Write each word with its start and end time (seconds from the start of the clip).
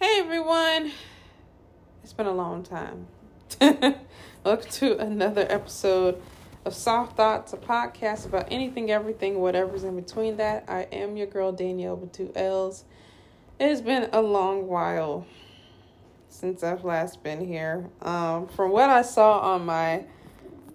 Hey 0.00 0.20
everyone, 0.20 0.92
it's 2.04 2.12
been 2.12 2.26
a 2.26 2.32
long 2.32 2.62
time. 2.62 3.08
Welcome 4.44 4.70
to 4.70 4.96
another 4.96 5.44
episode 5.50 6.22
of 6.64 6.72
Soft 6.72 7.16
Thoughts, 7.16 7.52
a 7.52 7.56
podcast 7.56 8.24
about 8.24 8.46
anything, 8.48 8.92
everything, 8.92 9.40
whatever's 9.40 9.82
in 9.82 9.96
between 9.96 10.36
that. 10.36 10.62
I 10.68 10.82
am 10.92 11.16
your 11.16 11.26
girl 11.26 11.50
Danielle 11.50 11.96
with 11.96 12.12
two 12.12 12.30
L's. 12.36 12.84
It 13.58 13.70
has 13.70 13.82
been 13.82 14.08
a 14.12 14.22
long 14.22 14.68
while 14.68 15.26
since 16.28 16.62
I've 16.62 16.84
last 16.84 17.24
been 17.24 17.44
here. 17.44 17.90
Um, 18.00 18.46
from 18.46 18.70
what 18.70 18.90
I 18.90 19.02
saw 19.02 19.40
on 19.40 19.66
my 19.66 20.04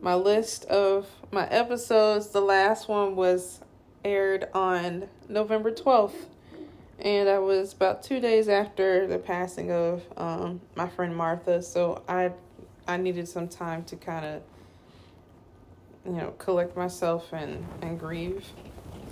my 0.02 0.16
list 0.16 0.66
of 0.66 1.08
my 1.32 1.48
episodes, 1.48 2.32
the 2.32 2.42
last 2.42 2.90
one 2.90 3.16
was 3.16 3.62
aired 4.04 4.50
on 4.54 5.08
November 5.30 5.72
twelfth 5.72 6.28
and 7.00 7.28
I 7.28 7.40
was 7.40 7.74
about 7.74 8.04
two 8.04 8.20
days 8.20 8.48
after 8.48 9.08
the 9.08 9.18
passing 9.18 9.72
of 9.72 10.04
um, 10.18 10.62
my 10.76 10.88
friend 10.88 11.16
Martha. 11.16 11.62
So 11.62 12.04
I 12.08 12.32
I 12.88 12.98
needed 12.98 13.28
some 13.28 13.48
time 13.48 13.84
to 13.86 13.96
kind 13.96 14.26
of 14.26 14.42
you 16.06 16.14
know 16.14 16.32
collect 16.38 16.76
myself 16.78 17.32
and 17.34 17.66
and 17.82 18.00
grieve. 18.00 18.46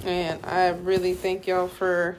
And 0.04 0.44
I 0.46 0.70
really 0.70 1.14
thank 1.14 1.48
y'all 1.48 1.68
for 1.68 2.18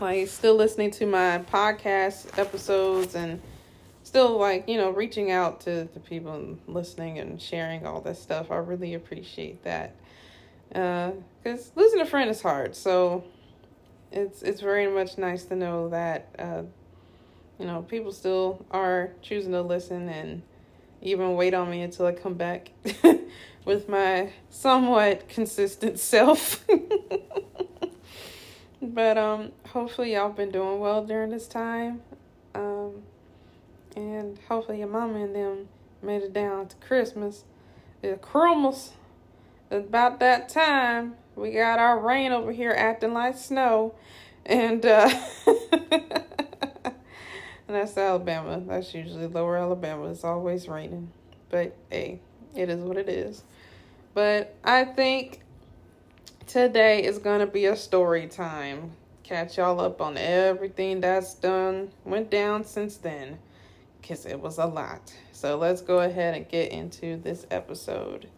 like 0.00 0.28
still 0.28 0.54
listening 0.54 0.90
to 0.92 1.06
my 1.06 1.44
podcast 1.52 2.38
episodes 2.38 3.14
and 3.14 3.40
still 4.02 4.38
like 4.38 4.68
you 4.68 4.76
know 4.76 4.90
reaching 4.90 5.30
out 5.30 5.60
to 5.60 5.88
the 5.94 6.00
people 6.00 6.34
and 6.34 6.58
listening 6.66 7.18
and 7.18 7.40
sharing 7.40 7.86
all 7.86 8.00
this 8.00 8.20
stuff. 8.20 8.50
I 8.50 8.56
really 8.56 8.94
appreciate 8.94 9.62
that. 9.64 9.94
Because 10.68 11.68
uh, 11.68 11.80
losing 11.80 12.00
a 12.00 12.06
friend 12.06 12.30
is 12.30 12.40
hard. 12.40 12.74
So 12.74 13.24
it's 14.12 14.42
it's 14.42 14.60
very 14.60 14.86
much 14.86 15.18
nice 15.18 15.44
to 15.44 15.56
know 15.56 15.88
that 15.88 16.28
uh, 16.38 16.62
you 17.58 17.66
know 17.66 17.82
people 17.82 18.12
still 18.12 18.64
are 18.70 19.10
choosing 19.22 19.52
to 19.52 19.62
listen 19.62 20.08
and 20.08 20.42
even 21.00 21.34
wait 21.34 21.54
on 21.54 21.70
me 21.70 21.82
until 21.82 22.06
I 22.06 22.12
come 22.12 22.34
back 22.34 22.70
with 23.64 23.88
my 23.88 24.30
somewhat 24.50 25.28
consistent 25.28 25.98
self. 25.98 26.64
but 28.80 29.18
um, 29.18 29.52
hopefully 29.68 30.14
y'all 30.14 30.30
been 30.30 30.50
doing 30.50 30.78
well 30.78 31.04
during 31.04 31.30
this 31.30 31.48
time, 31.48 32.02
um, 32.54 33.02
and 33.96 34.38
hopefully 34.48 34.78
your 34.78 34.88
mama 34.88 35.24
and 35.24 35.34
them 35.34 35.68
made 36.02 36.22
it 36.22 36.32
down 36.32 36.68
to 36.68 36.76
Christmas. 36.76 37.44
It's 38.02 38.24
Christmas. 38.24 38.92
About 39.70 40.20
that 40.20 40.50
time, 40.50 41.14
we 41.36 41.52
got 41.52 41.78
our 41.78 41.98
rain 41.98 42.32
over 42.32 42.52
here 42.52 42.72
acting 42.72 43.12
like 43.14 43.36
snow. 43.36 43.94
And 44.44 44.84
uh 44.84 45.08
and 45.46 46.94
that's 47.66 47.96
Alabama. 47.96 48.62
That's 48.66 48.94
usually 48.94 49.26
lower 49.26 49.56
Alabama. 49.56 50.10
It's 50.10 50.24
always 50.24 50.68
raining. 50.68 51.10
But 51.48 51.76
hey, 51.90 52.20
it 52.54 52.68
is 52.68 52.80
what 52.80 52.96
it 52.96 53.08
is. 53.08 53.44
But 54.14 54.54
I 54.64 54.84
think 54.84 55.40
today 56.46 57.04
is 57.04 57.18
gonna 57.18 57.46
be 57.46 57.66
a 57.66 57.76
story 57.76 58.26
time. 58.26 58.92
Catch 59.22 59.56
y'all 59.56 59.80
up 59.80 60.00
on 60.00 60.18
everything 60.18 61.00
that's 61.00 61.34
done, 61.34 61.90
went 62.04 62.30
down 62.30 62.64
since 62.64 62.96
then. 62.96 63.38
Cause 64.06 64.26
it 64.26 64.40
was 64.40 64.58
a 64.58 64.66
lot. 64.66 65.14
So 65.30 65.56
let's 65.56 65.80
go 65.80 66.00
ahead 66.00 66.34
and 66.34 66.48
get 66.48 66.72
into 66.72 67.16
this 67.16 67.46
episode. 67.50 68.28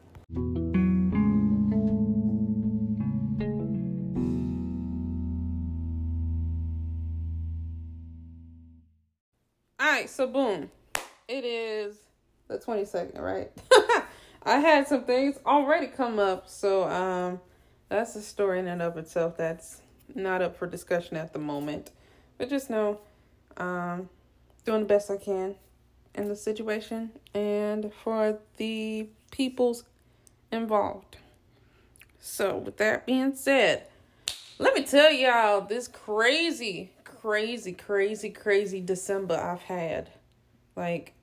So 10.14 10.28
boom. 10.28 10.70
It 11.26 11.44
is 11.44 11.96
the 12.46 12.56
22nd, 12.56 13.20
right? 13.20 13.50
I 14.44 14.58
had 14.58 14.86
some 14.86 15.02
things 15.04 15.38
already 15.44 15.88
come 15.88 16.20
up, 16.20 16.48
so 16.48 16.88
um 16.88 17.41
that's 17.88 18.14
a 18.14 18.22
story 18.22 18.60
in 18.60 18.69
and 18.69 18.80
of 18.80 18.97
itself 18.97 19.36
that's 19.36 19.80
not 20.14 20.41
up 20.41 20.56
for 20.56 20.66
discussion 20.66 21.16
at 21.16 21.32
the 21.32 21.41
moment. 21.41 21.91
But 22.38 22.48
just 22.48 22.70
know 22.70 23.00
um 23.56 24.08
doing 24.64 24.80
the 24.80 24.86
best 24.86 25.10
I 25.10 25.16
can 25.16 25.56
in 26.14 26.28
the 26.28 26.36
situation 26.36 27.10
and 27.34 27.92
for 28.04 28.38
the 28.56 29.08
people's 29.32 29.82
involved. 30.53 31.16
So, 32.20 32.56
with 32.56 32.76
that 32.76 33.04
being 33.04 33.34
said, 33.34 33.88
let 34.58 34.74
me 34.74 34.84
tell 34.84 35.10
y'all 35.10 35.62
this 35.62 35.88
crazy 35.88 36.94
crazy, 37.24 37.72
crazy, 37.72 38.28
crazy 38.28 38.82
December 38.82 39.34
I've 39.34 39.62
had. 39.62 40.10
Like, 40.76 41.14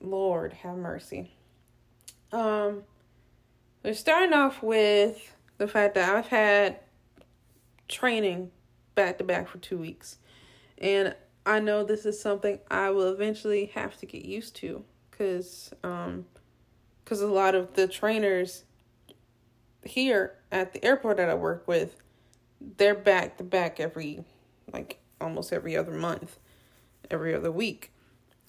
Lord 0.00 0.52
have 0.52 0.76
mercy. 0.76 1.30
Um, 2.32 2.82
we're 3.84 3.94
starting 3.94 4.32
off 4.32 4.64
with 4.64 5.36
the 5.58 5.68
fact 5.68 5.94
that 5.94 6.12
I've 6.12 6.26
had 6.26 6.80
training 7.86 8.50
back 8.96 9.18
to 9.18 9.24
back 9.24 9.46
for 9.46 9.58
two 9.58 9.78
weeks. 9.78 10.18
And 10.78 11.14
I 11.46 11.60
know 11.60 11.84
this 11.84 12.04
is 12.04 12.20
something 12.20 12.58
I 12.68 12.90
will 12.90 13.12
eventually 13.12 13.66
have 13.76 13.96
to 13.98 14.06
get 14.06 14.24
used 14.24 14.56
to 14.56 14.82
because 15.08 15.72
um 15.84 16.24
because 17.04 17.20
a 17.20 17.28
lot 17.28 17.54
of 17.54 17.74
the 17.74 17.86
trainers 17.86 18.64
here 19.84 20.34
at 20.50 20.72
the 20.72 20.84
airport 20.84 21.18
that 21.18 21.28
I 21.28 21.34
work 21.34 21.68
with, 21.68 21.94
they're 22.60 22.94
back 22.94 23.36
to 23.36 23.44
back 23.44 23.78
every 23.78 24.24
like 24.72 24.98
almost 25.24 25.52
every 25.52 25.76
other 25.76 25.92
month, 25.92 26.38
every 27.10 27.34
other 27.34 27.50
week. 27.50 27.90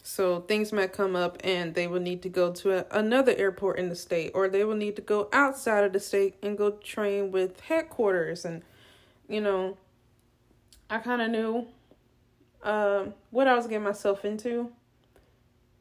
So 0.03 0.41
things 0.41 0.71
might 0.71 0.93
come 0.93 1.15
up 1.15 1.37
and 1.43 1.73
they 1.73 1.87
will 1.87 1.99
need 1.99 2.21
to 2.21 2.29
go 2.29 2.51
to 2.51 2.77
a, 2.77 2.85
another 2.91 3.33
airport 3.35 3.79
in 3.79 3.89
the 3.89 3.95
state 3.95 4.31
or 4.35 4.47
they 4.47 4.63
will 4.63 4.75
need 4.75 4.95
to 4.97 5.01
go 5.01 5.29
outside 5.33 5.83
of 5.83 5.93
the 5.93 5.99
state 5.99 6.35
and 6.43 6.55
go 6.55 6.71
train 6.71 7.31
with 7.31 7.61
headquarters 7.61 8.45
and 8.45 8.61
you 9.27 9.41
know 9.41 9.77
I 10.91 10.99
kind 10.99 11.23
of 11.23 11.31
knew 11.31 11.65
uh, 12.61 13.05
what 13.31 13.47
I 13.47 13.55
was 13.55 13.65
getting 13.65 13.83
myself 13.83 14.23
into 14.25 14.71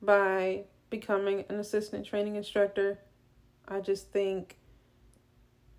by 0.00 0.62
becoming 0.88 1.44
an 1.50 1.56
assistant 1.56 2.06
training 2.06 2.36
instructor. 2.36 2.98
I 3.68 3.80
just 3.80 4.10
think 4.10 4.56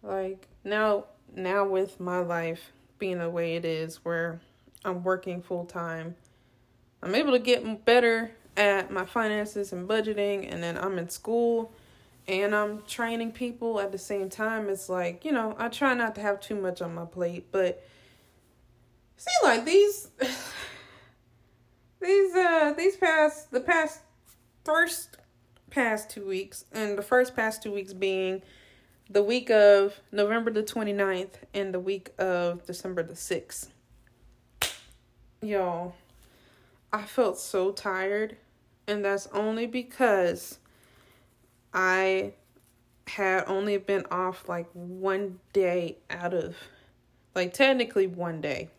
like 0.03 0.47
now 0.63 1.05
now 1.33 1.67
with 1.67 1.99
my 1.99 2.19
life 2.19 2.71
being 2.99 3.17
the 3.17 3.29
way 3.29 3.55
it 3.55 3.65
is 3.65 4.05
where 4.05 4.39
I'm 4.85 5.03
working 5.03 5.41
full 5.41 5.65
time. 5.65 6.15
I'm 7.01 7.15
able 7.15 7.31
to 7.31 7.39
get 7.39 7.85
better 7.85 8.31
at 8.55 8.91
my 8.91 9.05
finances 9.05 9.73
and 9.73 9.89
budgeting, 9.89 10.51
and 10.51 10.63
then 10.63 10.77
I'm 10.77 10.97
in 10.97 11.09
school 11.09 11.73
and 12.27 12.55
I'm 12.55 12.81
training 12.83 13.33
people 13.33 13.79
at 13.79 13.91
the 13.91 13.97
same 13.97 14.29
time. 14.29 14.69
It's 14.69 14.89
like, 14.89 15.25
you 15.25 15.31
know, 15.31 15.55
I 15.59 15.69
try 15.69 15.93
not 15.93 16.15
to 16.15 16.21
have 16.21 16.39
too 16.39 16.55
much 16.55 16.81
on 16.81 16.95
my 16.95 17.05
plate, 17.05 17.47
but 17.51 17.83
see, 19.17 19.31
like 19.43 19.65
these, 19.65 20.09
these, 22.01 22.35
uh, 22.35 22.73
these 22.75 22.95
past, 22.97 23.51
the 23.51 23.59
past 23.59 24.01
first 24.63 25.17
past 25.69 26.09
two 26.09 26.25
weeks, 26.25 26.65
and 26.71 26.97
the 26.97 27.03
first 27.03 27.35
past 27.35 27.61
two 27.61 27.71
weeks 27.71 27.93
being 27.93 28.41
the 29.09 29.21
week 29.21 29.51
of 29.51 29.99
November 30.11 30.49
the 30.49 30.63
29th 30.63 31.33
and 31.53 31.73
the 31.73 31.79
week 31.79 32.09
of 32.17 32.65
December 32.65 33.03
the 33.03 33.13
6th 33.13 33.67
y'all, 35.47 35.95
I 36.91 37.03
felt 37.03 37.37
so 37.37 37.71
tired, 37.71 38.37
and 38.87 39.03
that's 39.03 39.27
only 39.27 39.65
because 39.65 40.59
I 41.73 42.33
had 43.07 43.43
only 43.47 43.77
been 43.77 44.05
off 44.09 44.47
like 44.49 44.67
one 44.73 45.39
day 45.53 45.97
out 46.09 46.33
of 46.33 46.55
like 47.35 47.53
technically 47.53 48.07
one 48.07 48.41
day 48.41 48.69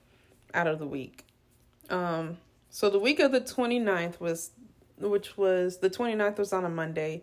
out 0.54 0.66
of 0.66 0.78
the 0.78 0.86
week. 0.86 1.24
Um 1.90 2.38
so 2.70 2.90
the 2.90 2.98
week 2.98 3.20
of 3.20 3.32
the 3.32 3.40
29th 3.40 4.18
was 4.18 4.50
which 4.98 5.36
was 5.36 5.78
the 5.78 5.90
29th 5.90 6.38
was 6.38 6.52
on 6.52 6.64
a 6.64 6.68
Monday. 6.68 7.22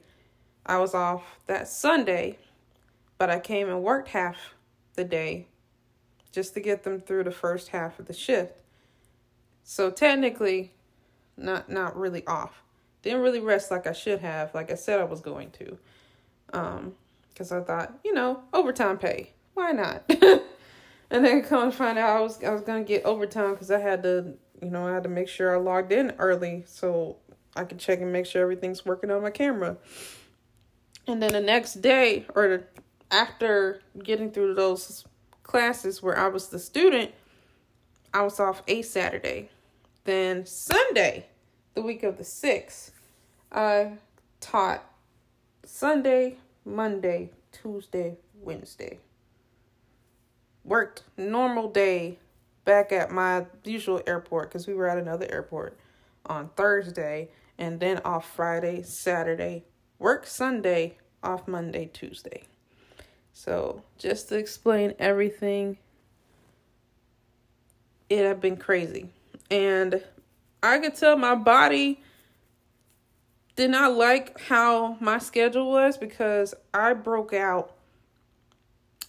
I 0.65 0.77
was 0.77 0.93
off 0.93 1.23
that 1.47 1.67
Sunday, 1.67 2.37
but 3.17 3.29
I 3.29 3.39
came 3.39 3.67
and 3.67 3.83
worked 3.83 4.09
half 4.09 4.37
the 4.93 5.03
day 5.03 5.47
just 6.31 6.53
to 6.53 6.61
get 6.61 6.83
them 6.83 7.01
through 7.01 7.25
the 7.25 7.31
first 7.31 7.69
half 7.69 7.99
of 7.99 8.05
the 8.05 8.13
shift. 8.13 8.62
So 9.63 9.89
technically, 9.89 10.73
not 11.37 11.69
not 11.69 11.95
really 11.95 12.25
off. 12.27 12.63
Didn't 13.01 13.21
really 13.21 13.39
rest 13.39 13.71
like 13.71 13.87
I 13.87 13.93
should 13.93 14.19
have, 14.19 14.53
like 14.53 14.71
I 14.71 14.75
said 14.75 14.99
I 14.99 15.03
was 15.05 15.21
going 15.21 15.51
to. 15.51 15.77
Um, 16.53 16.93
because 17.29 17.51
I 17.51 17.61
thought, 17.61 17.97
you 18.03 18.13
know, 18.13 18.41
overtime 18.53 18.97
pay. 18.97 19.31
Why 19.55 19.71
not? 19.71 20.03
and 21.09 21.25
then 21.25 21.41
come 21.43 21.63
and 21.63 21.73
find 21.73 21.97
out 21.97 22.17
I 22.17 22.19
was 22.21 22.43
I 22.43 22.51
was 22.51 22.61
gonna 22.61 22.83
get 22.83 23.05
overtime 23.05 23.51
because 23.51 23.71
I 23.71 23.79
had 23.79 24.03
to, 24.03 24.33
you 24.61 24.69
know, 24.69 24.87
I 24.87 24.93
had 24.93 25.03
to 25.03 25.09
make 25.09 25.27
sure 25.27 25.53
I 25.53 25.59
logged 25.59 25.91
in 25.91 26.13
early 26.19 26.63
so 26.67 27.17
I 27.55 27.63
could 27.63 27.79
check 27.79 28.01
and 28.01 28.11
make 28.11 28.25
sure 28.25 28.41
everything's 28.41 28.85
working 28.85 29.11
on 29.11 29.21
my 29.21 29.31
camera. 29.31 29.77
And 31.07 31.21
then 31.21 31.33
the 31.33 31.41
next 31.41 31.81
day, 31.81 32.25
or 32.33 32.63
after 33.11 33.81
getting 34.01 34.31
through 34.31 34.55
those 34.55 35.05
classes 35.43 36.01
where 36.01 36.17
I 36.17 36.27
was 36.29 36.47
the 36.47 36.59
student, 36.59 37.11
I 38.13 38.21
was 38.21 38.39
off 38.39 38.63
a 38.67 38.81
Saturday. 38.81 39.49
Then 40.05 40.45
Sunday, 40.45 41.27
the 41.75 41.81
week 41.81 42.03
of 42.03 42.17
the 42.17 42.23
6th, 42.23 42.91
I 43.51 43.93
taught 44.41 44.83
Sunday, 45.63 46.37
Monday, 46.65 47.29
Tuesday, 47.53 48.17
Wednesday. 48.41 48.99
Worked 50.65 51.03
normal 51.15 51.69
day 51.69 52.19
back 52.65 52.91
at 52.91 53.11
my 53.11 53.45
usual 53.63 54.01
airport 54.05 54.49
because 54.49 54.67
we 54.67 54.73
were 54.73 54.89
at 54.89 54.97
another 54.97 55.27
airport 55.29 55.77
on 56.25 56.49
Thursday 56.55 57.29
and 57.57 57.79
then 57.79 57.99
off 58.03 58.29
Friday, 58.29 58.81
Saturday, 58.81 59.63
work 59.99 60.27
Sunday, 60.27 60.97
off 61.23 61.47
Monday, 61.47 61.89
Tuesday. 61.93 62.43
So, 63.33 63.83
just 63.97 64.29
to 64.29 64.37
explain 64.37 64.93
everything, 64.99 65.77
it 68.09 68.25
had 68.25 68.41
been 68.41 68.57
crazy. 68.57 69.11
And 69.53 70.03
I 70.63 70.79
could 70.79 70.95
tell 70.95 71.15
my 71.15 71.35
body 71.35 72.01
did 73.55 73.69
not 73.69 73.93
like 73.93 74.39
how 74.39 74.97
my 74.99 75.19
schedule 75.19 75.69
was 75.69 75.95
because 75.95 76.55
I 76.73 76.93
broke 76.93 77.33
out 77.33 77.75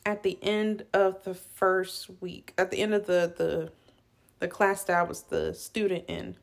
at 0.04 0.22
the 0.22 0.38
end 0.42 0.84
of 0.92 1.24
the 1.24 1.32
first 1.32 2.10
week, 2.20 2.52
at 2.58 2.70
the 2.70 2.82
end 2.82 2.92
of 2.92 3.06
the 3.06 3.32
the 3.34 3.72
the 4.40 4.46
class 4.46 4.84
that 4.84 4.98
I 4.98 5.02
was 5.02 5.22
the 5.22 5.54
student 5.54 6.04
in. 6.08 6.36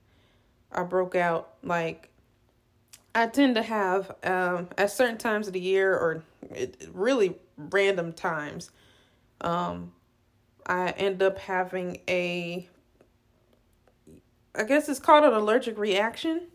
I 0.72 0.82
broke 0.82 1.16
out 1.16 1.54
like 1.62 2.10
I 3.14 3.28
tend 3.28 3.54
to 3.54 3.62
have 3.62 4.16
um 4.24 4.70
at 4.80 4.90
certain 4.90 5.20
times 5.20 5.46
of 5.46 5.54
the 5.54 5.60
year 5.60 5.94
or 5.94 6.24
it, 6.50 6.88
really 6.92 7.36
random 7.56 8.14
times 8.14 8.72
um 9.42 9.92
I 10.66 10.90
end 10.90 11.22
up 11.22 11.38
having 11.38 12.00
a 12.08 12.68
I 14.54 14.64
guess 14.64 14.90
it's 14.90 15.00
called 15.00 15.24
an 15.24 15.34
allergic 15.34 15.78
reaction. 15.78 16.48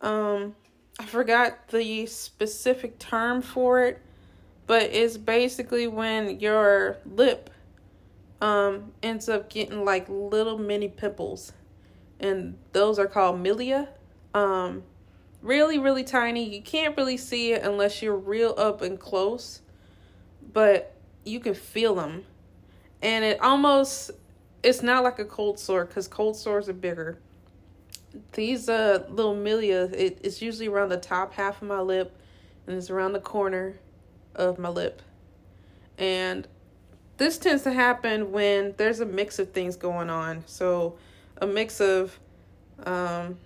Um 0.00 0.54
I 1.00 1.04
forgot 1.04 1.68
the 1.68 2.06
specific 2.06 2.98
term 2.98 3.40
for 3.40 3.84
it, 3.84 4.00
but 4.66 4.82
it's 4.82 5.16
basically 5.16 5.86
when 5.86 6.40
your 6.40 6.98
lip 7.04 7.50
um 8.40 8.92
ends 9.02 9.28
up 9.28 9.50
getting 9.50 9.84
like 9.84 10.06
little 10.08 10.58
mini 10.58 10.88
pimples 10.88 11.52
and 12.20 12.56
those 12.72 12.98
are 12.98 13.06
called 13.06 13.42
milia. 13.42 13.88
Um 14.34 14.82
really 15.42 15.78
really 15.78 16.04
tiny. 16.04 16.54
You 16.54 16.62
can't 16.62 16.96
really 16.96 17.16
see 17.16 17.52
it 17.52 17.62
unless 17.62 18.02
you're 18.02 18.16
real 18.16 18.54
up 18.56 18.80
and 18.82 18.98
close, 18.98 19.60
but 20.52 20.94
you 21.24 21.40
can 21.40 21.54
feel 21.54 21.94
them. 21.94 22.24
And 23.02 23.24
it 23.24 23.40
almost 23.40 24.10
it's 24.62 24.82
not 24.82 25.04
like 25.04 25.18
a 25.18 25.24
cold 25.24 25.58
sore 25.58 25.86
cuz 25.86 26.08
cold 26.08 26.36
sores 26.36 26.68
are 26.68 26.74
bigger. 26.74 27.18
These 28.32 28.68
uh 28.68 29.04
little 29.08 29.36
milia 29.36 29.92
it, 29.92 30.20
it's 30.22 30.42
usually 30.42 30.68
around 30.68 30.88
the 30.88 30.96
top 30.96 31.34
half 31.34 31.62
of 31.62 31.68
my 31.68 31.80
lip 31.80 32.16
and 32.66 32.76
it's 32.76 32.90
around 32.90 33.12
the 33.12 33.20
corner 33.20 33.78
of 34.34 34.58
my 34.58 34.68
lip. 34.68 35.02
And 35.96 36.46
this 37.16 37.38
tends 37.38 37.64
to 37.64 37.72
happen 37.72 38.30
when 38.30 38.74
there's 38.76 39.00
a 39.00 39.06
mix 39.06 39.38
of 39.38 39.52
things 39.52 39.76
going 39.76 40.08
on. 40.08 40.44
So 40.46 40.96
a 41.40 41.46
mix 41.46 41.80
of 41.80 42.18
um 42.84 43.38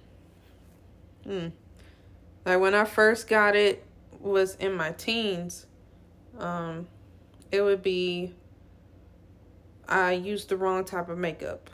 hmm, 1.25 1.49
like 2.45 2.61
when 2.61 2.75
i 2.75 2.85
first 2.85 3.29
got 3.29 3.57
it 3.57 3.85
was 4.21 4.57
in 4.57 4.75
my 4.75 4.93
teens 4.93 5.67
um 6.39 6.87
it 7.51 7.63
would 7.63 7.83
be 7.83 8.35
i 9.89 10.13
used 10.13 10.49
the 10.49 10.57
wrong 10.57 10.85
type 10.85 11.09
of 11.09 11.19
makeup 11.19 11.71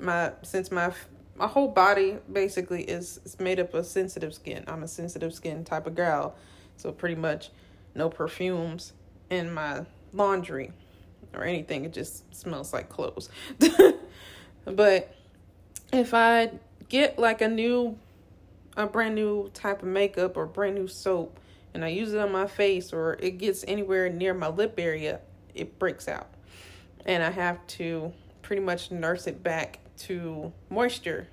my 0.00 0.32
since 0.42 0.70
my 0.70 0.92
my 1.36 1.46
whole 1.46 1.68
body 1.68 2.18
basically 2.30 2.82
is, 2.82 3.20
is 3.24 3.40
made 3.40 3.58
up 3.58 3.74
of 3.74 3.86
sensitive 3.86 4.34
skin. 4.34 4.64
I'm 4.66 4.82
a 4.82 4.88
sensitive 4.88 5.34
skin 5.34 5.64
type 5.64 5.86
of 5.86 5.94
girl. 5.94 6.34
So 6.76 6.92
pretty 6.92 7.14
much 7.14 7.50
no 7.94 8.10
perfumes 8.10 8.92
in 9.30 9.52
my 9.52 9.86
laundry 10.12 10.72
or 11.34 11.44
anything. 11.44 11.84
It 11.84 11.92
just 11.92 12.34
smells 12.34 12.72
like 12.72 12.88
clothes. 12.88 13.28
but 14.64 15.14
if 15.92 16.12
I 16.14 16.50
get 16.88 17.18
like 17.18 17.40
a 17.40 17.48
new 17.48 17.98
a 18.74 18.86
brand 18.86 19.14
new 19.14 19.50
type 19.52 19.82
of 19.82 19.88
makeup 19.88 20.36
or 20.36 20.46
brand 20.46 20.74
new 20.74 20.88
soap 20.88 21.38
and 21.74 21.84
I 21.84 21.88
use 21.88 22.14
it 22.14 22.18
on 22.18 22.32
my 22.32 22.46
face 22.46 22.92
or 22.92 23.18
it 23.20 23.32
gets 23.38 23.64
anywhere 23.68 24.08
near 24.08 24.32
my 24.32 24.48
lip 24.48 24.74
area, 24.78 25.20
it 25.54 25.78
breaks 25.78 26.08
out. 26.08 26.31
And 27.04 27.22
I 27.22 27.30
have 27.30 27.66
to 27.68 28.12
pretty 28.42 28.62
much 28.62 28.90
nurse 28.90 29.26
it 29.26 29.42
back 29.42 29.78
to 29.98 30.52
moisture 30.70 31.28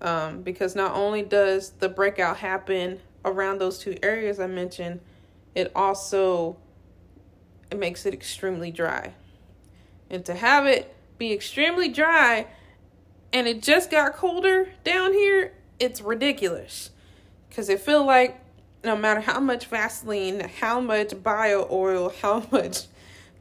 um, 0.00 0.42
because 0.42 0.74
not 0.74 0.94
only 0.94 1.22
does 1.22 1.70
the 1.70 1.88
breakout 1.88 2.38
happen 2.38 3.00
around 3.24 3.58
those 3.58 3.78
two 3.78 3.96
areas 4.02 4.38
I 4.38 4.46
mentioned, 4.46 5.00
it 5.54 5.72
also 5.74 6.56
it 7.70 7.78
makes 7.78 8.06
it 8.06 8.14
extremely 8.14 8.70
dry. 8.70 9.14
And 10.08 10.24
to 10.26 10.34
have 10.34 10.66
it 10.66 10.94
be 11.18 11.32
extremely 11.32 11.88
dry 11.88 12.46
and 13.32 13.48
it 13.48 13.62
just 13.62 13.90
got 13.90 14.14
colder 14.14 14.68
down 14.84 15.12
here, 15.12 15.52
it's 15.80 16.00
ridiculous. 16.00 16.90
Cuz 17.50 17.68
it 17.68 17.80
feel 17.80 18.04
like 18.04 18.38
no 18.84 18.96
matter 18.96 19.20
how 19.20 19.40
much 19.40 19.66
Vaseline, 19.66 20.40
how 20.60 20.80
much 20.80 21.22
bio 21.22 21.66
oil, 21.70 22.12
how 22.22 22.46
much 22.50 22.86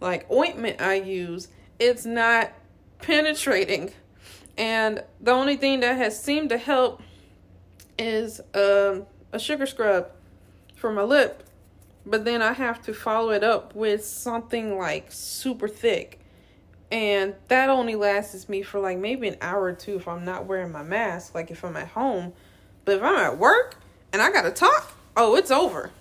like 0.01 0.29
ointment 0.31 0.81
I 0.81 0.95
use, 0.95 1.47
it's 1.79 2.05
not 2.05 2.51
penetrating 2.99 3.91
and 4.57 5.03
the 5.19 5.31
only 5.31 5.57
thing 5.57 5.81
that 5.81 5.97
has 5.97 6.21
seemed 6.21 6.49
to 6.49 6.57
help 6.57 7.01
is 7.97 8.39
um, 8.53 9.05
a 9.31 9.39
sugar 9.39 9.65
scrub 9.65 10.07
for 10.75 10.91
my 10.91 11.03
lip. 11.03 11.43
But 12.05 12.23
then 12.23 12.41
I 12.41 12.53
have 12.53 12.81
to 12.83 12.93
follow 12.93 13.31
it 13.31 13.43
up 13.43 13.75
with 13.75 14.05
something 14.05 14.77
like 14.77 15.11
super 15.11 15.67
thick. 15.67 16.19
And 16.91 17.33
that 17.47 17.69
only 17.69 17.95
lasts 17.95 18.47
me 18.47 18.61
for 18.61 18.79
like 18.79 18.97
maybe 18.97 19.27
an 19.27 19.37
hour 19.41 19.63
or 19.63 19.73
two 19.73 19.95
if 19.95 20.07
I'm 20.07 20.23
not 20.23 20.45
wearing 20.45 20.71
my 20.71 20.83
mask, 20.83 21.33
like 21.33 21.51
if 21.51 21.65
I'm 21.65 21.75
at 21.75 21.89
home. 21.89 22.33
But 22.85 22.97
if 22.97 23.03
I'm 23.03 23.17
at 23.17 23.37
work 23.37 23.77
and 24.13 24.21
I 24.21 24.31
gotta 24.31 24.51
talk, 24.51 24.95
oh, 25.17 25.35
it's 25.35 25.51
over. 25.51 25.91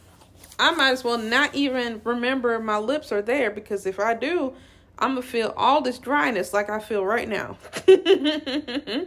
I 0.59 0.73
might 0.73 0.93
as 0.93 1.03
well 1.03 1.19
not 1.19 1.55
even 1.55 2.01
remember 2.05 2.59
my 2.61 2.79
lips 2.79 3.11
are 3.12 3.23
there 3.23 3.51
because 3.51 3.87
if 3.87 3.99
I 3.99 4.15
do, 4.15 4.55
I'm 4.99 5.11
gonna 5.11 5.23
feel 5.23 5.53
all 5.56 5.81
this 5.81 5.99
dryness 5.99 6.53
like 6.53 6.71
I 6.71 6.79
feel 6.79 7.05
right 7.05 7.29
now. 7.29 7.59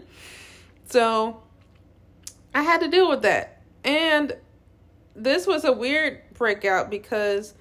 so 0.88 1.42
I 2.54 2.64
had 2.64 2.82
to 2.82 2.90
deal 2.90 3.10
with 3.10 3.22
that. 3.22 3.62
And 3.84 4.36
this 5.16 5.48
was 5.48 5.64
a 5.64 5.72
weird 5.72 6.22
breakout 6.34 6.90
because 6.90 7.54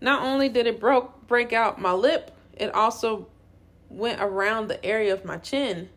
not 0.00 0.22
only 0.22 0.48
did 0.48 0.66
it 0.66 0.80
broke 0.80 1.26
break 1.26 1.52
out 1.52 1.80
my 1.80 1.92
lip, 1.92 2.30
it 2.56 2.74
also 2.74 3.26
went 3.90 4.20
around 4.20 4.68
the 4.68 4.84
area 4.84 5.12
of 5.12 5.24
my 5.24 5.36
chin. 5.36 5.88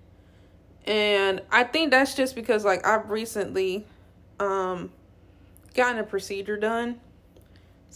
And 0.86 1.42
I 1.52 1.64
think 1.64 1.92
that's 1.92 2.14
just 2.14 2.36
because 2.36 2.66
like 2.66 2.86
I've 2.86 3.10
recently 3.10 3.86
um 4.40 4.92
gotten 5.74 6.00
a 6.00 6.04
procedure 6.04 6.58
done. 6.58 7.00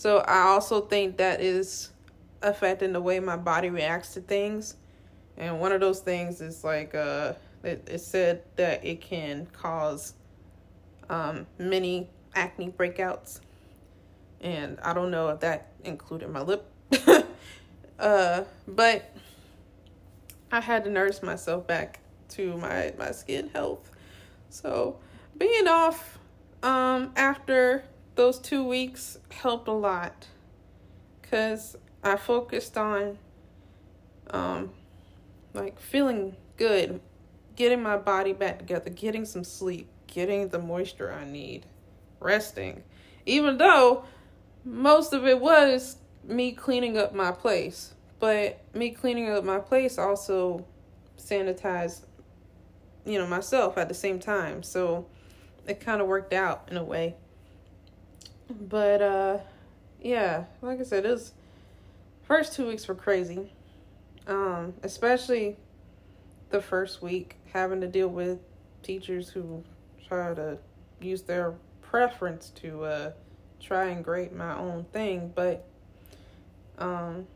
So 0.01 0.17
I 0.17 0.48
also 0.48 0.81
think 0.81 1.17
that 1.17 1.41
is 1.41 1.91
affecting 2.41 2.91
the 2.91 3.00
way 3.00 3.20
my 3.20 3.38
body 3.38 3.70
reacts 3.70 4.15
to 4.15 4.22
things. 4.22 4.74
And 5.38 5.60
one 5.60 5.72
of 5.72 5.79
those 5.79 6.00
things 6.00 6.41
is 6.41 6.63
like 6.63 6.96
uh 6.96 7.34
it, 7.63 7.88
it 7.88 8.00
said 8.00 8.41
that 8.55 8.84
it 8.84 9.00
can 9.00 9.46
cause 9.53 10.15
um 11.08 11.46
many 11.60 12.10
acne 12.34 12.72
breakouts. 12.72 13.41
And 14.39 14.79
I 14.79 14.93
don't 14.93 15.12
know 15.12 15.29
if 15.29 15.41
that 15.41 15.72
included 15.84 16.31
my 16.31 16.41
lip. 16.41 16.65
uh 18.00 18.43
but 18.67 19.15
I 20.51 20.62
had 20.62 20.84
to 20.86 20.89
nurse 20.89 21.22
myself 21.22 21.67
back 21.67 22.00
to 22.29 22.58
my 22.58 22.91
my 22.98 23.12
skin 23.12 23.51
health. 23.53 23.91
So 24.50 24.98
being 25.38 25.67
off 25.67 26.17
um 26.63 27.12
after 27.15 27.84
those 28.15 28.39
2 28.39 28.63
weeks 28.63 29.18
helped 29.32 29.68
a 29.68 29.74
lot 29.74 30.27
cuz 31.22 31.75
I 32.03 32.18
focused 32.18 32.77
on 32.77 33.18
um 34.30 34.72
like 35.53 35.80
feeling 35.80 36.36
good, 36.58 37.01
getting 37.56 37.82
my 37.82 37.98
body 37.98 38.34
back 38.34 38.60
together, 38.60 38.89
getting 38.89 39.25
some 39.25 39.44
sleep, 39.44 39.89
getting 40.08 40.50
the 40.50 40.60
moisture 40.60 41.12
I 41.12 41.25
need, 41.25 41.65
resting. 42.20 42.84
Even 43.25 43.58
though 43.58 44.06
most 44.63 45.13
of 45.13 45.25
it 45.25 45.39
was 45.39 45.98
me 46.24 46.51
cleaning 46.51 46.98
up 46.98 47.13
my 47.13 47.32
place, 47.32 47.94
but 48.20 48.62
me 48.74 48.91
cleaning 48.91 49.30
up 49.30 49.44
my 49.44 49.60
place 49.60 49.98
also 49.98 50.65
sanitized 51.18 52.01
you 53.06 53.18
know 53.18 53.27
myself 53.27 53.77
at 53.77 53.88
the 53.88 53.94
same 53.94 54.20
time. 54.20 54.63
So 54.63 55.08
it 55.68 55.80
kind 55.80 56.01
of 56.01 56.08
worked 56.08 56.34
out 56.34 56.68
in 56.70 56.77
a 56.77 56.84
way. 56.84 57.15
But 58.60 59.01
uh 59.01 59.38
yeah, 60.01 60.46
like 60.62 60.79
I 60.79 60.84
said, 60.84 61.05
was 61.05 61.34
first 62.24 62.53
two 62.53 62.67
weeks 62.67 62.88
were 62.88 62.96
crazy. 62.96 63.51
Um, 64.27 64.74
especially 64.84 65.58
the 66.50 66.62
first 66.62 67.01
week 67.01 67.36
having 67.53 67.81
to 67.81 67.88
deal 67.88 68.08
with 68.08 68.39
teachers 68.84 69.29
who 69.29 69.63
try 70.08 70.34
to 70.34 70.58
use 71.01 71.24
their 71.24 71.55
preference 71.81 72.50
to 72.50 72.84
uh, 72.84 73.12
try 73.60 73.86
and 73.86 74.03
grade 74.03 74.34
my 74.34 74.58
own 74.58 74.86
thing, 74.91 75.31
but 75.36 75.65
um, 76.77 77.27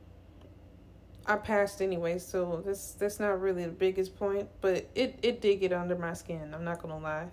I 1.26 1.36
passed 1.36 1.82
anyway, 1.82 2.20
so 2.20 2.62
this 2.66 2.96
that's 3.00 3.20
not 3.20 3.42
really 3.42 3.66
the 3.66 3.72
biggest 3.72 4.18
point, 4.18 4.48
but 4.62 4.88
it 4.96 5.20
it 5.22 5.42
did 5.42 5.60
get 5.60 5.74
under 5.74 5.96
my 5.96 6.14
skin. 6.14 6.54
I'm 6.54 6.64
not 6.64 6.82
gonna 6.82 7.00
lie. 7.00 7.28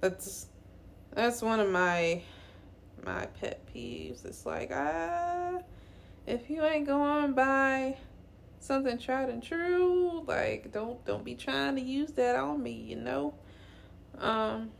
That's 0.00 0.46
that's 1.12 1.42
one 1.42 1.60
of 1.60 1.70
my 1.70 2.22
my 3.06 3.26
pet 3.40 3.60
peeves. 3.72 4.24
It's 4.24 4.44
like 4.44 4.70
ah, 4.74 5.60
if 6.26 6.50
you 6.50 6.64
ain't 6.64 6.86
going 6.86 7.32
by 7.32 7.96
something 8.58 8.98
tried 8.98 9.30
and 9.30 9.42
true, 9.42 10.24
like 10.26 10.72
don't 10.72 11.02
don't 11.04 11.24
be 11.24 11.34
trying 11.34 11.76
to 11.76 11.82
use 11.82 12.10
that 12.12 12.36
on 12.36 12.62
me, 12.62 12.72
you 12.72 12.96
know. 12.96 13.34
Um, 14.18 14.70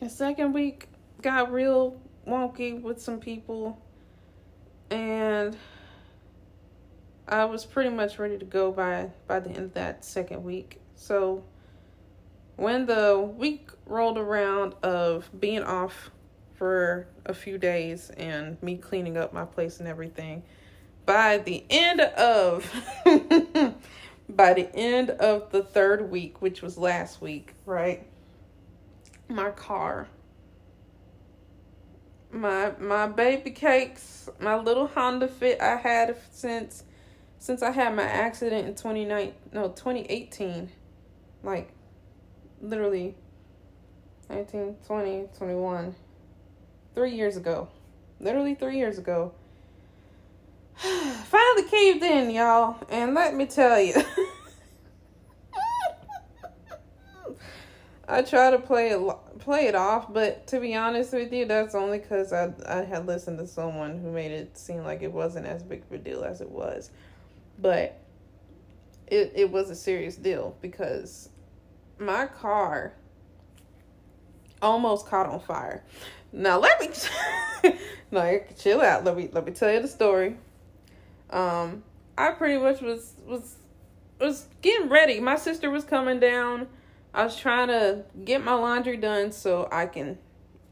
the 0.00 0.08
second 0.08 0.52
week 0.52 0.88
got 1.22 1.50
real 1.50 2.00
wonky 2.26 2.80
with 2.80 3.00
some 3.00 3.18
people, 3.18 3.80
and 4.90 5.56
I 7.26 7.46
was 7.46 7.64
pretty 7.64 7.90
much 7.90 8.18
ready 8.18 8.38
to 8.38 8.44
go 8.44 8.70
by 8.70 9.10
by 9.26 9.40
the 9.40 9.50
end 9.50 9.58
of 9.58 9.74
that 9.74 10.04
second 10.04 10.44
week. 10.44 10.80
So 10.96 11.44
when 12.56 12.86
the 12.86 13.18
week 13.36 13.70
rolled 13.86 14.18
around 14.18 14.74
of 14.82 15.28
being 15.38 15.62
off 15.62 16.10
for 16.54 17.06
a 17.26 17.34
few 17.34 17.58
days 17.58 18.10
and 18.10 18.62
me 18.62 18.76
cleaning 18.76 19.16
up 19.16 19.32
my 19.32 19.44
place 19.44 19.80
and 19.80 19.88
everything, 19.88 20.42
by 21.06 21.38
the 21.38 21.64
end 21.70 22.00
of 22.00 22.70
by 24.28 24.54
the 24.54 24.74
end 24.74 25.10
of 25.10 25.50
the 25.50 25.62
third 25.62 26.10
week, 26.10 26.40
which 26.40 26.62
was 26.62 26.78
last 26.78 27.20
week, 27.20 27.54
right? 27.66 28.06
My 29.28 29.50
car 29.50 30.08
my 32.34 32.72
my 32.80 33.06
baby 33.06 33.50
cakes, 33.52 34.28
my 34.40 34.56
little 34.56 34.88
Honda 34.88 35.28
Fit 35.28 35.60
I 35.60 35.76
had 35.76 36.16
since 36.32 36.84
since 37.38 37.62
I 37.62 37.70
had 37.70 37.94
my 37.94 38.02
accident 38.02 38.66
in 38.66 38.74
29 38.74 39.32
no 39.52 39.68
2018 39.68 40.70
like 41.42 41.70
literally 42.60 43.14
19 44.28 44.76
20 44.86 45.28
21 45.36 45.94
3 46.94 47.10
years 47.14 47.36
ago. 47.36 47.68
Literally 48.20 48.54
3 48.54 48.76
years 48.76 48.98
ago. 48.98 49.32
Finally 50.76 51.68
caved 51.68 52.02
in 52.02 52.30
y'all 52.30 52.76
and 52.88 53.14
let 53.14 53.34
me 53.34 53.46
tell 53.46 53.80
you. 53.80 53.94
I 58.06 58.22
try 58.22 58.50
to 58.50 58.58
play 58.58 58.90
it 58.90 59.00
play 59.38 59.66
it 59.66 59.74
off, 59.74 60.12
but 60.12 60.46
to 60.48 60.60
be 60.60 60.74
honest 60.74 61.12
with 61.12 61.32
you, 61.32 61.46
that's 61.46 61.74
only 61.74 61.98
because 61.98 62.32
I 62.32 62.52
I 62.66 62.82
had 62.84 63.06
listened 63.06 63.38
to 63.38 63.46
someone 63.46 63.98
who 63.98 64.10
made 64.10 64.30
it 64.30 64.56
seem 64.58 64.84
like 64.84 65.02
it 65.02 65.12
wasn't 65.12 65.46
as 65.46 65.62
big 65.62 65.82
of 65.82 65.92
a 65.92 65.98
deal 65.98 66.22
as 66.22 66.40
it 66.40 66.50
was. 66.50 66.90
But 67.58 67.98
it 69.06 69.32
it 69.34 69.50
was 69.50 69.70
a 69.70 69.74
serious 69.74 70.16
deal 70.16 70.56
because 70.60 71.30
my 71.98 72.26
car 72.26 72.92
almost 74.60 75.06
caught 75.06 75.26
on 75.26 75.40
fire. 75.40 75.82
Now 76.34 76.58
let 76.58 76.80
me 76.80 77.78
like 78.10 78.58
chill 78.58 78.80
out. 78.80 79.04
Let 79.04 79.16
me 79.16 79.28
let 79.32 79.46
me 79.46 79.52
tell 79.52 79.72
you 79.72 79.80
the 79.80 79.88
story. 79.88 80.36
Um, 81.30 81.84
I 82.18 82.32
pretty 82.32 82.60
much 82.60 82.80
was 82.80 83.14
was 83.24 83.56
was 84.20 84.48
getting 84.60 84.88
ready. 84.88 85.20
My 85.20 85.36
sister 85.36 85.70
was 85.70 85.84
coming 85.84 86.20
down. 86.20 86.66
I 87.14 87.24
was 87.24 87.36
trying 87.36 87.68
to 87.68 88.04
get 88.24 88.44
my 88.44 88.54
laundry 88.54 88.96
done 88.96 89.30
so 89.30 89.68
I 89.70 89.86
can, 89.86 90.18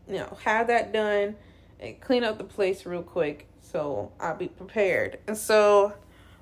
you 0.09 0.15
know, 0.15 0.37
have 0.45 0.67
that 0.67 0.93
done 0.93 1.37
and 1.79 2.01
clean 2.01 2.25
up 2.25 2.39
the 2.39 2.45
place 2.45 2.85
real 2.85 3.03
quick 3.03 3.47
so 3.73 4.13
I'll 4.21 4.37
be 4.37 4.49
prepared. 4.49 5.19
And 5.27 5.37
so 5.37 5.95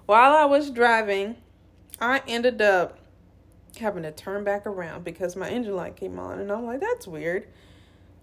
while 0.06 0.32
I 0.32 0.46
was 0.46 0.70
driving, 0.70 1.36
I 2.00 2.22
ended 2.26 2.60
up 2.60 2.98
having 3.78 4.02
to 4.02 4.10
turn 4.10 4.42
back 4.42 4.66
around 4.66 5.04
because 5.04 5.36
my 5.36 5.48
engine 5.48 5.76
light 5.76 5.96
came 5.96 6.18
on. 6.18 6.40
And 6.40 6.50
I'm 6.50 6.66
like, 6.66 6.80
that's 6.80 7.06
weird. 7.06 7.46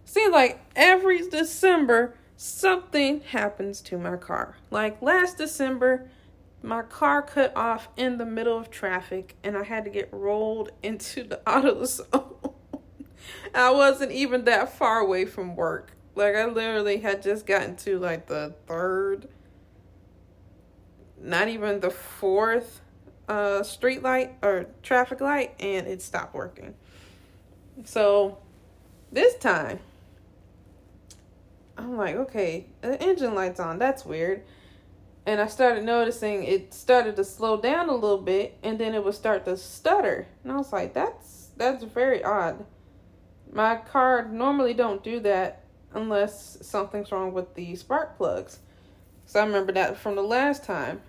Seems 0.07 0.31
like 0.31 0.61
every 0.73 1.27
December, 1.27 2.15
something 2.37 3.19
happens 3.19 3.81
to 3.81 3.97
my 3.97 4.15
car. 4.15 4.55
Like 4.71 5.01
last 5.01 5.37
December, 5.37 6.09
my 6.63 6.81
car 6.81 7.21
cut 7.21 7.51
off 7.57 7.89
in 7.97 8.17
the 8.17 8.25
middle 8.25 8.57
of 8.57 8.71
traffic 8.71 9.35
and 9.43 9.57
I 9.57 9.63
had 9.63 9.83
to 9.83 9.89
get 9.89 10.07
rolled 10.13 10.71
into 10.81 11.25
the 11.25 11.41
auto 11.47 11.83
zone. 11.83 12.53
I 13.53 13.69
wasn't 13.71 14.13
even 14.13 14.45
that 14.45 14.71
far 14.71 14.99
away 14.99 15.25
from 15.25 15.57
work. 15.57 15.91
Like 16.15 16.35
I 16.35 16.45
literally 16.45 16.99
had 16.99 17.21
just 17.21 17.45
gotten 17.45 17.75
to 17.75 17.99
like 17.99 18.27
the 18.27 18.55
third 18.65 19.27
not 21.19 21.49
even 21.49 21.81
the 21.81 21.89
fourth 21.89 22.79
uh, 23.27 23.61
street 23.61 24.03
light 24.03 24.35
or 24.41 24.67
traffic 24.83 25.19
light, 25.19 25.53
and 25.59 25.85
it 25.85 26.01
stopped 26.01 26.33
working. 26.33 26.75
So 27.83 28.37
this 29.11 29.35
time, 29.35 29.79
I'm 31.77 31.95
like, 31.95 32.15
okay, 32.15 32.65
the 32.81 33.01
engine 33.01 33.35
light's 33.35 33.59
on. 33.59 33.79
That's 33.79 34.05
weird. 34.05 34.43
And 35.25 35.41
I 35.41 35.47
started 35.47 35.83
noticing 35.83 36.43
it 36.43 36.73
started 36.73 37.15
to 37.17 37.23
slow 37.23 37.59
down 37.59 37.89
a 37.89 37.93
little 37.93 38.21
bit, 38.21 38.57
and 38.63 38.79
then 38.79 38.95
it 38.95 39.03
would 39.03 39.13
start 39.13 39.45
to 39.45 39.57
stutter. 39.57 40.27
And 40.43 40.51
I 40.51 40.57
was 40.57 40.71
like, 40.71 40.93
that's 40.93 41.49
that's 41.57 41.83
very 41.83 42.23
odd. 42.23 42.65
My 43.51 43.75
car 43.75 44.27
normally 44.27 44.73
don't 44.73 45.03
do 45.03 45.19
that 45.21 45.63
unless 45.93 46.57
something's 46.61 47.11
wrong 47.11 47.33
with 47.33 47.55
the 47.55 47.75
spark 47.75 48.17
plugs. 48.17 48.59
So 49.25 49.41
I 49.41 49.45
remember 49.45 49.71
that 49.73 49.97
from 49.97 50.15
the 50.15 50.23
last 50.23 50.63
time. 50.63 51.01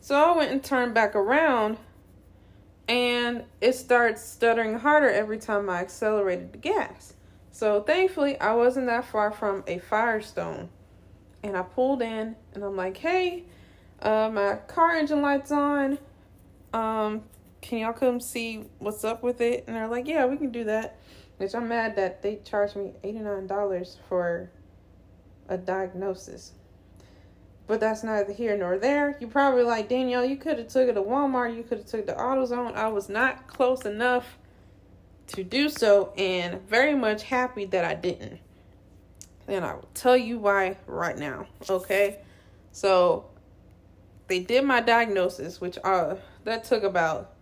So 0.00 0.14
I 0.16 0.36
went 0.36 0.52
and 0.52 0.62
turned 0.62 0.94
back 0.94 1.14
around 1.14 1.78
and 2.88 3.44
it 3.60 3.74
starts 3.74 4.22
stuttering 4.22 4.78
harder 4.78 5.08
every 5.08 5.38
time 5.38 5.70
I 5.70 5.80
accelerated 5.80 6.52
the 6.52 6.58
gas. 6.58 7.14
So 7.52 7.82
thankfully 7.82 8.40
I 8.40 8.54
wasn't 8.54 8.86
that 8.86 9.04
far 9.04 9.30
from 9.30 9.62
a 9.66 9.78
firestone. 9.78 10.70
And 11.44 11.56
I 11.56 11.62
pulled 11.62 12.02
in 12.02 12.34
and 12.54 12.64
I'm 12.64 12.76
like, 12.76 12.96
hey, 12.96 13.44
uh, 14.00 14.30
my 14.32 14.56
car 14.66 14.96
engine 14.96 15.22
light's 15.22 15.52
on. 15.52 15.98
Um, 16.72 17.22
can 17.60 17.78
y'all 17.78 17.92
come 17.92 18.20
see 18.20 18.64
what's 18.78 19.04
up 19.04 19.22
with 19.22 19.40
it? 19.40 19.64
And 19.66 19.76
they're 19.76 19.86
like, 19.86 20.08
yeah, 20.08 20.24
we 20.26 20.36
can 20.36 20.50
do 20.50 20.64
that. 20.64 20.98
Which 21.36 21.54
I'm 21.54 21.68
mad 21.68 21.96
that 21.96 22.22
they 22.22 22.40
charged 22.44 22.76
me 22.76 22.94
$89 23.04 23.96
for 24.08 24.50
a 25.48 25.58
diagnosis. 25.58 26.52
But 27.66 27.80
that's 27.80 28.02
neither 28.02 28.32
here 28.32 28.56
nor 28.56 28.78
there. 28.78 29.16
You 29.20 29.26
probably 29.26 29.62
like 29.62 29.88
Danielle. 29.88 30.24
You 30.24 30.36
could 30.36 30.58
have 30.58 30.68
took 30.68 30.88
it 30.88 30.94
to 30.94 31.02
Walmart. 31.02 31.56
You 31.56 31.62
could 31.62 31.78
have 31.78 31.86
took 31.86 32.00
it 32.00 32.06
to 32.06 32.14
AutoZone. 32.14 32.74
I 32.74 32.88
was 32.88 33.08
not 33.08 33.46
close 33.46 33.84
enough 33.84 34.38
to 35.28 35.44
do 35.44 35.68
so, 35.68 36.12
and 36.16 36.60
very 36.68 36.94
much 36.94 37.22
happy 37.24 37.64
that 37.66 37.84
I 37.84 37.94
didn't. 37.94 38.40
And 39.48 39.64
I 39.64 39.74
will 39.74 39.88
tell 39.94 40.16
you 40.16 40.38
why 40.38 40.76
right 40.86 41.18
now. 41.18 41.46
Okay, 41.68 42.18
so 42.70 43.26
they 44.28 44.40
did 44.40 44.64
my 44.64 44.80
diagnosis, 44.80 45.60
which 45.60 45.78
uh 45.84 46.16
that 46.44 46.64
took 46.64 46.82
about 46.82 47.32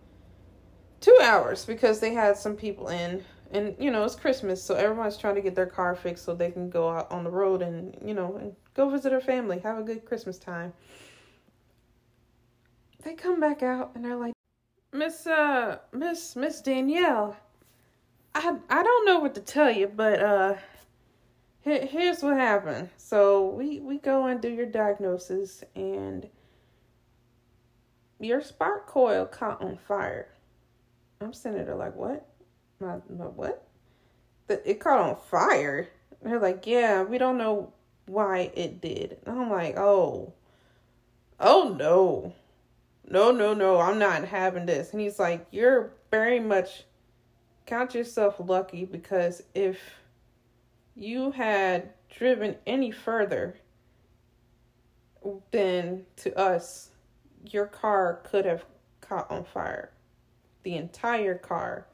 two 0.99 1.17
hours 1.21 1.65
because 1.65 1.99
they 1.99 2.13
had 2.13 2.37
some 2.37 2.55
people 2.55 2.87
in 2.89 3.23
and 3.51 3.75
you 3.79 3.91
know 3.91 4.03
it's 4.03 4.15
christmas 4.15 4.63
so 4.63 4.75
everyone's 4.75 5.17
trying 5.17 5.35
to 5.35 5.41
get 5.41 5.55
their 5.55 5.65
car 5.65 5.95
fixed 5.95 6.23
so 6.23 6.33
they 6.33 6.51
can 6.51 6.69
go 6.69 6.89
out 6.89 7.11
on 7.11 7.23
the 7.23 7.29
road 7.29 7.61
and 7.61 7.97
you 8.05 8.13
know 8.13 8.37
and 8.37 8.55
go 8.75 8.89
visit 8.89 9.09
their 9.09 9.19
family 9.19 9.59
have 9.59 9.77
a 9.77 9.83
good 9.83 10.05
christmas 10.05 10.37
time 10.37 10.71
they 13.03 13.13
come 13.13 13.39
back 13.39 13.63
out 13.63 13.91
and 13.95 14.05
they're 14.05 14.15
like 14.15 14.33
miss 14.93 15.27
uh 15.27 15.77
miss 15.91 16.35
miss 16.35 16.61
danielle 16.61 17.35
i 18.35 18.55
i 18.69 18.83
don't 18.83 19.05
know 19.05 19.19
what 19.19 19.35
to 19.35 19.41
tell 19.41 19.71
you 19.71 19.87
but 19.87 20.21
uh 20.21 20.55
here, 21.61 21.85
here's 21.85 22.23
what 22.23 22.37
happened 22.37 22.89
so 22.97 23.47
we 23.49 23.79
we 23.79 23.97
go 23.97 24.25
and 24.25 24.41
do 24.41 24.49
your 24.49 24.65
diagnosis 24.65 25.63
and 25.75 26.27
your 28.19 28.41
spark 28.41 28.87
coil 28.87 29.25
caught 29.25 29.61
on 29.61 29.77
fire 29.77 30.29
i'm 31.19 31.33
sitting 31.33 31.65
there 31.65 31.75
like 31.75 31.95
what 31.95 32.31
my, 32.81 32.95
my 33.09 33.25
what? 33.25 33.67
That 34.47 34.63
it 34.65 34.79
caught 34.79 34.99
on 34.99 35.15
fire. 35.15 35.87
And 36.21 36.31
they're 36.31 36.39
like, 36.39 36.65
yeah, 36.65 37.03
we 37.03 37.17
don't 37.17 37.37
know 37.37 37.73
why 38.07 38.51
it 38.55 38.81
did. 38.81 39.17
And 39.25 39.39
I'm 39.39 39.49
like, 39.49 39.77
oh, 39.77 40.33
oh 41.39 41.75
no, 41.77 42.33
no, 43.07 43.31
no, 43.31 43.53
no, 43.53 43.79
I'm 43.79 43.99
not 43.99 44.25
having 44.25 44.65
this. 44.65 44.91
And 44.91 45.01
he's 45.01 45.19
like, 45.19 45.45
you're 45.51 45.93
very 46.09 46.39
much 46.39 46.83
count 47.65 47.93
yourself 47.93 48.35
lucky 48.39 48.85
because 48.85 49.43
if 49.53 49.79
you 50.95 51.31
had 51.31 51.89
driven 52.09 52.55
any 52.67 52.91
further 52.91 53.55
than 55.51 56.05
to 56.17 56.37
us, 56.37 56.89
your 57.45 57.65
car 57.65 58.21
could 58.23 58.45
have 58.45 58.65
caught 59.01 59.29
on 59.31 59.43
fire. 59.43 59.91
The 60.63 60.75
entire 60.75 61.35
car 61.35 61.87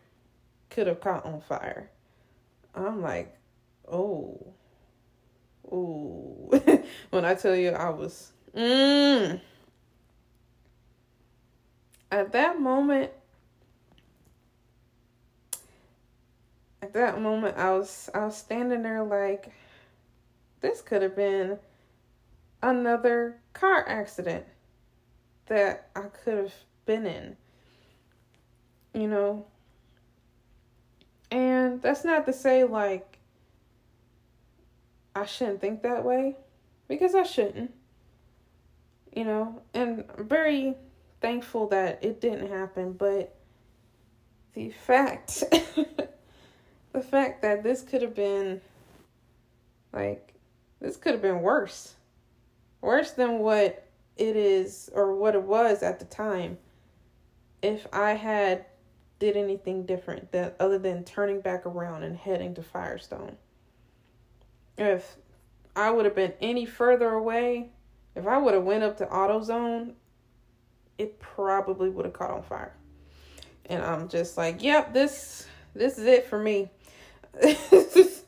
could 0.70 0.88
have 0.88 1.00
caught 1.00 1.26
on 1.26 1.42
fire. 1.42 1.90
I'm 2.76 3.02
like, 3.02 3.36
oh, 3.90 4.54
oh. 5.72 6.84
when 7.10 7.26
I 7.26 7.34
tell 7.36 7.56
you 7.56 7.70
I 7.70 7.90
was, 7.90 8.32
mm. 8.56 9.40
At 12.12 12.32
that 12.32 12.60
moment, 12.60 13.12
that 16.98 17.22
moment, 17.22 17.58
I 17.58 17.72
was 17.72 18.10
I 18.14 18.26
was 18.26 18.38
standing 18.38 18.84
there 18.84 19.04
like, 19.04 19.52
this 20.62 20.82
could 20.82 21.02
have 21.02 21.16
been 21.16 21.58
another 22.62 23.38
car 23.54 23.88
accident 23.88 24.46
that 25.48 25.90
I 25.96 26.02
could 26.24 26.38
have 26.38 26.54
been 26.86 27.06
in. 27.06 27.38
You 28.94 29.08
know, 29.08 29.46
and 31.32 31.82
that's 31.82 32.04
not 32.04 32.26
to 32.26 32.34
say 32.34 32.64
like 32.64 33.20
I 35.16 35.26
shouldn't 35.26 35.62
think 35.62 35.82
that 35.84 36.04
way 36.04 36.36
because 36.88 37.16
I 37.16 37.24
shouldn't. 37.24 37.74
You 39.16 39.24
know, 39.24 39.62
and 39.74 40.04
I'm 40.18 40.28
very 40.28 40.76
thankful 41.22 41.68
that 41.70 42.04
it 42.04 42.22
didn't 42.22 42.50
happen, 42.50 42.94
but 42.94 43.36
the 44.54 44.70
fact 44.70 45.44
the 46.98 47.04
fact 47.04 47.44
that 47.44 47.62
this 47.62 47.84
could 47.84 48.02
have 48.02 48.16
been 48.16 48.60
like 49.94 50.34
this 50.80 50.98
could 50.98 51.14
have 51.14 51.22
been 51.22 51.42
worse. 51.42 51.94
Worse 52.82 53.12
than 53.12 53.40
what 53.40 53.88
it 54.18 54.36
is 54.36 54.90
or 54.94 55.16
what 55.16 55.36
it 55.36 55.44
was 55.44 55.84
at 55.84 56.00
the 56.00 56.06
time 56.06 56.58
if 57.62 57.86
I 57.94 58.14
had 58.14 58.66
did 59.20 59.38
anything 59.38 59.86
different 59.86 60.32
that 60.32 60.56
other 60.60 60.80
than 60.80 61.04
turning 61.04 61.40
back 61.40 61.68
around 61.68 62.02
and 62.02 62.18
heading 62.18 62.56
to 62.56 62.64
Firestone. 62.64 63.38
If 64.78 65.18
I 65.76 65.92
would 65.92 66.06
have 66.06 66.16
been 66.16 66.34
any 66.42 66.66
further 66.66 67.10
away, 67.10 67.70
if 68.16 68.26
I 68.26 68.40
would 68.40 68.56
have 68.56 68.64
went 68.64 68.84
up 68.84 68.98
to 68.98 69.06
AutoZone, 69.06 69.94
it 70.98 71.20
probably 71.20 71.90
would 71.90 72.06
have 72.06 72.14
caught 72.14 72.32
on 72.32 72.42
fire. 72.42 72.74
And 73.68 73.84
I'm 73.84 74.08
just 74.08 74.38
like, 74.38 74.64
yep, 74.64 74.94
this 74.94 75.48
this 75.76 76.00
is 76.00 76.06
it 76.06 76.26
for 76.26 76.40
me. 76.40 76.72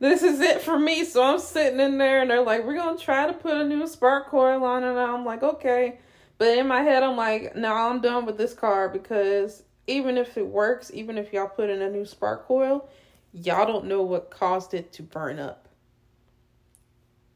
this 0.00 0.22
is 0.22 0.40
it 0.40 0.62
for 0.62 0.78
me. 0.78 1.04
So 1.04 1.22
I'm 1.22 1.38
sitting 1.38 1.80
in 1.80 1.98
there 1.98 2.22
and 2.22 2.30
they're 2.30 2.42
like, 2.42 2.64
we're 2.64 2.74
going 2.74 2.96
to 2.96 3.04
try 3.04 3.26
to 3.26 3.32
put 3.32 3.56
a 3.56 3.64
new 3.64 3.86
spark 3.86 4.28
coil 4.28 4.64
on. 4.64 4.84
And 4.84 4.98
I'm 4.98 5.24
like, 5.24 5.42
okay. 5.42 5.98
But 6.38 6.56
in 6.56 6.68
my 6.68 6.82
head, 6.82 7.02
I'm 7.02 7.16
like, 7.16 7.56
no, 7.56 7.72
I'm 7.72 8.00
done 8.00 8.24
with 8.24 8.38
this 8.38 8.54
car 8.54 8.88
because 8.88 9.64
even 9.86 10.16
if 10.16 10.36
it 10.36 10.46
works, 10.46 10.90
even 10.94 11.18
if 11.18 11.32
y'all 11.32 11.48
put 11.48 11.70
in 11.70 11.82
a 11.82 11.90
new 11.90 12.04
spark 12.04 12.46
coil, 12.46 12.88
y'all 13.32 13.66
don't 13.66 13.86
know 13.86 14.02
what 14.02 14.30
caused 14.30 14.74
it 14.74 14.92
to 14.92 15.02
burn 15.02 15.38
up. 15.38 15.68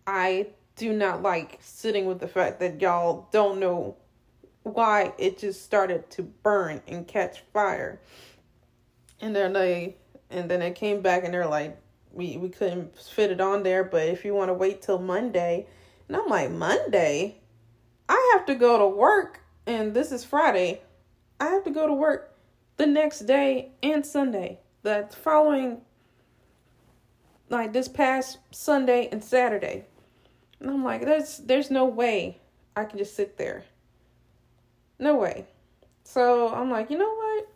I 0.07 0.49
do 0.76 0.93
not 0.93 1.23
like 1.23 1.59
sitting 1.61 2.07
with 2.07 2.21
the 2.21 2.29
fact 2.29 2.61
that 2.61 2.81
y'all 2.81 3.29
don't 3.33 3.59
know 3.59 3.97
why 4.62 5.12
it 5.19 5.38
just 5.38 5.64
started 5.64 6.09
to 6.11 6.23
burn 6.23 6.83
and 6.87 7.07
catch 7.07 7.41
fire. 7.52 8.00
And 9.21 9.35
then 9.35 9.52
they 9.52 9.97
and 10.33 10.51
then 10.51 10.62
it 10.62 10.75
came 10.75 11.01
back 11.01 11.25
and 11.25 11.33
they're 11.33 11.47
like, 11.47 11.79
we, 12.12 12.37
we 12.37 12.49
couldn't 12.49 12.99
fit 12.99 13.31
it 13.31 13.41
on 13.41 13.62
there, 13.62 13.85
but 13.85 14.09
if 14.09 14.25
you 14.25 14.35
want 14.35 14.49
to 14.49 14.55
wait 14.55 14.83
till 14.83 14.99
Monday. 14.99 15.67
And 16.09 16.17
I'm 16.17 16.29
like, 16.29 16.51
Monday? 16.51 17.39
I 18.09 18.35
have 18.37 18.47
to 18.47 18.55
go 18.55 18.79
to 18.79 18.87
work 18.87 19.41
and 19.67 19.95
this 19.95 20.12
is 20.12 20.25
Friday. 20.25 20.83
I 21.41 21.47
have 21.47 21.65
to 21.65 21.71
go 21.71 21.87
to 21.87 21.95
work 21.95 22.37
the 22.77 22.87
next 22.87 23.21
day 23.21 23.73
and 23.83 24.05
Sunday. 24.05 24.59
The 24.83 25.09
following, 25.23 25.81
like 27.49 27.73
this 27.73 27.89
past 27.89 28.38
Sunday 28.51 29.09
and 29.12 29.23
Saturday. 29.23 29.87
And 30.61 30.71
I'm 30.71 30.85
like, 30.85 31.05
there's 31.05 31.38
there's 31.38 31.71
no 31.71 31.85
way 31.85 32.40
I 32.77 32.85
can 32.85 32.99
just 32.99 33.14
sit 33.14 33.38
there. 33.38 33.64
No 34.99 35.16
way. 35.16 35.47
So 36.05 36.53
I'm 36.53 36.71
like, 36.71 36.90
you 36.90 36.99
know 36.99 37.14
what? 37.14 37.49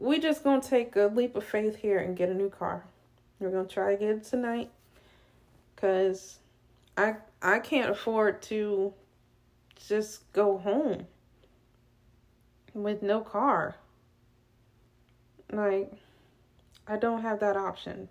We 0.00 0.18
just 0.18 0.44
gonna 0.44 0.60
take 0.60 0.96
a 0.96 1.06
leap 1.06 1.36
of 1.36 1.44
faith 1.44 1.76
here 1.76 1.98
and 1.98 2.16
get 2.16 2.28
a 2.28 2.34
new 2.34 2.50
car. 2.50 2.84
We're 3.38 3.50
gonna 3.50 3.68
try 3.68 3.92
again 3.92 4.20
tonight. 4.20 4.70
Cause 5.76 6.38
I 6.96 7.16
I 7.42 7.58
can't 7.58 7.90
afford 7.90 8.42
to 8.42 8.94
just 9.76 10.32
go 10.32 10.58
home 10.58 11.06
with 12.74 13.02
no 13.02 13.20
car. 13.20 13.76
Like, 15.52 15.92
I 16.86 16.96
don't 16.96 17.22
have 17.22 17.40
that 17.40 17.56
option. 17.56 18.08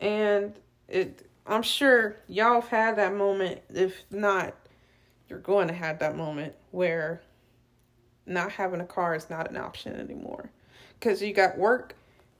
And 0.00 0.54
it 0.88 1.28
I'm 1.46 1.62
sure 1.62 2.16
y'all 2.26 2.60
have 2.60 2.68
had 2.68 2.96
that 2.96 3.14
moment. 3.14 3.60
If 3.72 4.04
not, 4.10 4.54
you're 5.28 5.38
going 5.38 5.68
to 5.68 5.74
have 5.74 6.00
that 6.00 6.16
moment 6.16 6.54
where 6.72 7.22
not 8.26 8.52
having 8.52 8.80
a 8.80 8.86
car 8.86 9.14
is 9.14 9.30
not 9.30 9.48
an 9.50 9.56
option 9.56 9.94
anymore. 9.94 10.50
Because 10.98 11.22
you 11.22 11.32
got 11.32 11.58
work, 11.58 11.94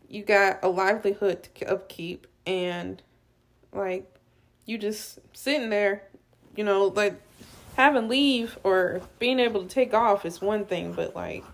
you 0.08 0.22
got 0.22 0.60
a 0.62 0.68
livelihood 0.68 1.48
to 1.56 1.70
upkeep, 1.70 2.26
and 2.46 3.02
like 3.72 4.06
you 4.64 4.78
just 4.78 5.18
sitting 5.32 5.70
there, 5.70 6.02
you 6.56 6.64
know, 6.64 6.86
like 6.86 7.20
having 7.76 8.08
leave 8.08 8.58
or 8.64 9.02
being 9.18 9.38
able 9.38 9.62
to 9.62 9.68
take 9.68 9.94
off 9.94 10.24
is 10.24 10.40
one 10.40 10.64
thing, 10.64 10.92
but 10.92 11.14
like 11.14 11.44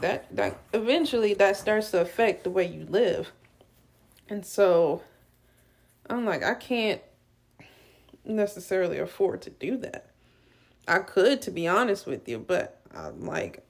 that 0.00 0.34
that 0.34 0.58
eventually 0.74 1.34
that 1.34 1.56
starts 1.56 1.90
to 1.92 2.00
affect 2.00 2.44
the 2.44 2.50
way 2.50 2.66
you 2.66 2.84
live. 2.86 3.32
And 4.28 4.44
so 4.44 5.02
I'm 6.10 6.24
like 6.24 6.42
I 6.42 6.54
can't 6.54 7.00
necessarily 8.24 8.98
afford 8.98 9.42
to 9.42 9.50
do 9.50 9.76
that. 9.78 10.10
I 10.86 10.98
could 10.98 11.40
to 11.42 11.50
be 11.50 11.68
honest 11.68 12.06
with 12.06 12.28
you, 12.28 12.38
but 12.38 12.80
I'm 12.94 13.24
like 13.24 13.64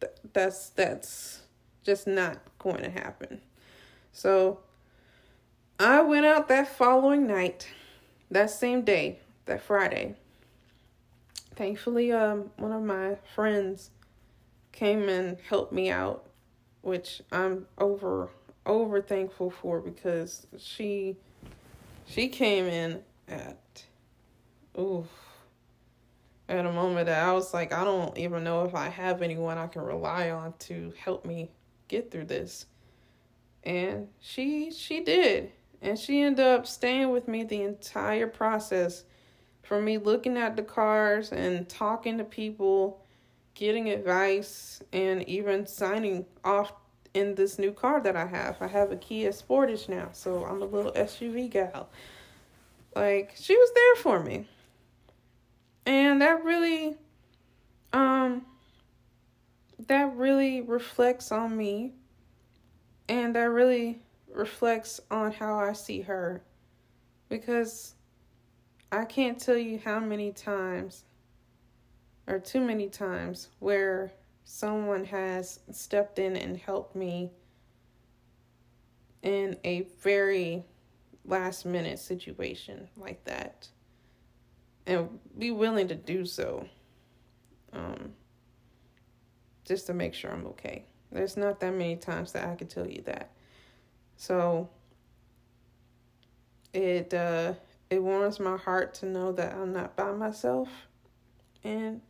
th- 0.00 0.12
that's 0.32 0.68
that's 0.70 1.40
just 1.82 2.06
not 2.06 2.38
going 2.58 2.82
to 2.82 2.90
happen. 2.90 3.40
So 4.12 4.60
I 5.78 6.02
went 6.02 6.26
out 6.26 6.48
that 6.48 6.68
following 6.68 7.26
night, 7.26 7.68
that 8.30 8.50
same 8.50 8.82
day, 8.82 9.20
that 9.46 9.62
Friday 9.62 10.16
thankfully, 11.58 12.12
um, 12.12 12.50
one 12.56 12.70
of 12.70 12.82
my 12.82 13.16
friends 13.34 13.90
came 14.70 15.08
and 15.08 15.36
helped 15.48 15.72
me 15.72 15.90
out, 15.90 16.24
which 16.82 17.20
I'm 17.32 17.66
over 17.76 18.30
over 18.64 19.02
thankful 19.02 19.50
for 19.50 19.80
because 19.80 20.46
she 20.56 21.16
she 22.06 22.28
came 22.28 22.66
in 22.66 23.02
at 23.26 23.84
ooh 24.78 25.06
at 26.48 26.64
a 26.64 26.72
moment 26.72 27.06
that 27.06 27.24
I 27.24 27.32
was 27.32 27.52
like, 27.52 27.72
I 27.72 27.82
don't 27.84 28.16
even 28.16 28.44
know 28.44 28.64
if 28.64 28.74
I 28.74 28.88
have 28.88 29.20
anyone 29.20 29.58
I 29.58 29.66
can 29.66 29.82
rely 29.82 30.30
on 30.30 30.54
to 30.60 30.92
help 30.96 31.26
me 31.26 31.50
get 31.88 32.10
through 32.10 32.26
this. 32.26 32.66
And 33.64 34.08
she 34.20 34.70
she 34.70 35.00
did. 35.00 35.52
And 35.80 35.98
she 35.98 36.22
ended 36.22 36.44
up 36.44 36.66
staying 36.66 37.10
with 37.10 37.28
me 37.28 37.44
the 37.44 37.62
entire 37.62 38.26
process 38.26 39.04
for 39.62 39.80
me 39.80 39.98
looking 39.98 40.36
at 40.36 40.56
the 40.56 40.62
cars 40.62 41.30
and 41.30 41.68
talking 41.68 42.18
to 42.18 42.24
people, 42.24 43.04
getting 43.54 43.90
advice, 43.90 44.82
and 44.92 45.28
even 45.28 45.66
signing 45.66 46.24
off 46.44 46.72
in 47.14 47.34
this 47.34 47.58
new 47.58 47.72
car 47.72 48.00
that 48.00 48.16
I 48.16 48.26
have. 48.26 48.56
I 48.60 48.66
have 48.66 48.90
a 48.90 48.96
Kia 48.96 49.30
Sportage 49.30 49.88
now, 49.88 50.08
so 50.12 50.44
I'm 50.44 50.62
a 50.62 50.64
little 50.64 50.92
SUV 50.92 51.50
gal. 51.50 51.90
Like, 52.94 53.34
she 53.36 53.56
was 53.56 53.70
there 53.74 54.02
for 54.02 54.22
me. 54.22 54.48
And 55.86 56.20
that 56.22 56.44
really, 56.44 56.96
um, 57.92 58.44
that 59.86 60.14
really 60.16 60.60
reflects 60.60 61.30
on 61.32 61.56
me. 61.56 61.94
And 63.08 63.34
that 63.34 63.50
really 63.50 64.00
reflects 64.32 65.00
on 65.10 65.32
how 65.32 65.58
I 65.58 65.72
see 65.72 66.02
her. 66.02 66.42
Because 67.28 67.94
I 68.90 69.04
can't 69.04 69.38
tell 69.38 69.56
you 69.56 69.80
how 69.84 70.00
many 70.00 70.32
times, 70.32 71.04
or 72.26 72.38
too 72.38 72.60
many 72.60 72.88
times, 72.88 73.48
where 73.58 74.12
someone 74.44 75.04
has 75.04 75.60
stepped 75.72 76.18
in 76.18 76.36
and 76.36 76.56
helped 76.56 76.96
me 76.96 77.30
in 79.22 79.56
a 79.64 79.86
very 80.02 80.64
last 81.24 81.66
minute 81.66 81.98
situation 81.98 82.88
like 82.96 83.22
that 83.24 83.68
and 84.86 85.18
be 85.36 85.50
willing 85.50 85.86
to 85.88 85.94
do 85.94 86.24
so 86.24 86.66
um, 87.74 88.14
just 89.68 89.86
to 89.86 89.94
make 89.94 90.14
sure 90.14 90.32
I'm 90.32 90.46
okay. 90.46 90.84
There's 91.12 91.36
not 91.36 91.60
that 91.60 91.72
many 91.72 91.96
times 91.96 92.32
that 92.32 92.48
I 92.48 92.54
can 92.56 92.66
tell 92.66 92.86
you 92.86 93.02
that. 93.02 93.30
So 94.16 94.68
it 96.72 97.14
uh 97.14 97.54
it 97.90 98.02
warms 98.02 98.40
my 98.40 98.56
heart 98.56 98.94
to 98.94 99.06
know 99.06 99.32
that 99.32 99.54
I'm 99.54 99.72
not 99.72 99.96
by 99.96 100.12
myself. 100.12 100.68
And 101.64 102.00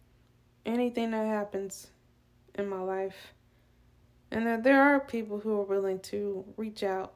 anything 0.66 1.12
that 1.12 1.26
happens 1.26 1.88
in 2.54 2.68
my 2.68 2.80
life, 2.80 3.32
and 4.30 4.46
that 4.46 4.62
there 4.62 4.82
are 4.82 5.00
people 5.00 5.38
who 5.38 5.60
are 5.60 5.64
willing 5.64 6.00
to 6.00 6.44
reach 6.56 6.82
out 6.82 7.14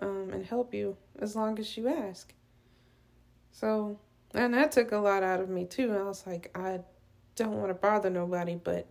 um, 0.00 0.30
and 0.32 0.44
help 0.44 0.74
you 0.74 0.96
as 1.18 1.34
long 1.34 1.58
as 1.58 1.76
you 1.76 1.88
ask. 1.88 2.32
So, 3.50 3.98
and 4.34 4.54
that 4.54 4.72
took 4.72 4.92
a 4.92 4.98
lot 4.98 5.22
out 5.22 5.40
of 5.40 5.48
me 5.48 5.64
too. 5.64 5.92
I 5.92 6.02
was 6.02 6.26
like, 6.26 6.50
I 6.54 6.80
don't 7.34 7.58
want 7.58 7.70
to 7.70 7.74
bother 7.74 8.10
nobody, 8.10 8.54
but 8.54 8.86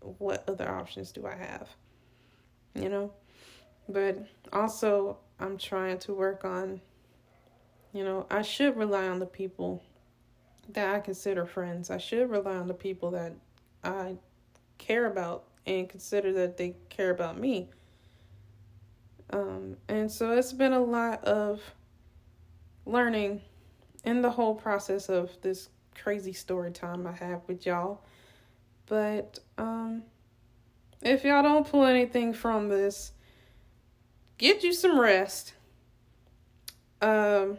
what 0.00 0.48
other 0.48 0.68
options 0.68 1.12
do 1.12 1.26
I 1.26 1.36
have? 1.36 1.68
You 2.74 2.88
know? 2.88 3.12
But 3.88 4.26
also, 4.52 5.18
I'm 5.38 5.58
trying 5.58 5.98
to 6.00 6.14
work 6.14 6.44
on, 6.44 6.80
you 7.92 8.04
know, 8.04 8.26
I 8.30 8.42
should 8.42 8.76
rely 8.76 9.08
on 9.08 9.18
the 9.18 9.26
people 9.26 9.82
that 10.68 10.94
I 10.94 11.00
consider 11.00 11.44
friends. 11.44 11.90
I 11.90 11.98
should 11.98 12.30
rely 12.30 12.56
on 12.56 12.68
the 12.68 12.74
people 12.74 13.10
that 13.12 13.34
I 13.82 14.16
care 14.78 15.06
about 15.06 15.44
and 15.66 15.88
consider 15.88 16.32
that 16.34 16.56
they 16.56 16.76
care 16.88 17.10
about 17.10 17.38
me. 17.38 17.68
Um, 19.32 19.76
and 19.88 20.10
so 20.10 20.32
it's 20.32 20.52
been 20.52 20.72
a 20.72 20.82
lot 20.82 21.24
of 21.24 21.60
learning 22.86 23.40
in 24.04 24.22
the 24.22 24.30
whole 24.30 24.54
process 24.54 25.08
of 25.08 25.30
this 25.42 25.68
crazy 25.94 26.32
story 26.32 26.72
time 26.72 27.06
I 27.06 27.12
have 27.12 27.42
with 27.46 27.66
y'all. 27.66 28.02
But 28.90 29.38
um, 29.56 30.02
if 31.00 31.22
y'all 31.22 31.44
don't 31.44 31.64
pull 31.66 31.84
anything 31.84 32.32
from 32.32 32.68
this, 32.68 33.12
get 34.36 34.64
you 34.64 34.72
some 34.72 34.98
rest. 34.98 35.54
Um, 37.00 37.58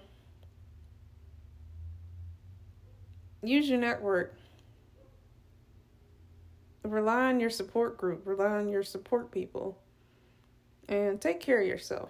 use 3.41 3.69
your 3.69 3.79
network. 3.79 4.35
Rely 6.83 7.29
on 7.29 7.39
your 7.39 7.49
support 7.49 7.97
group. 7.97 8.23
Rely 8.25 8.57
on 8.57 8.67
your 8.67 8.83
support 8.83 9.31
people. 9.31 9.77
And 10.89 11.21
take 11.21 11.39
care 11.39 11.61
of 11.61 11.67
yourself. 11.67 12.09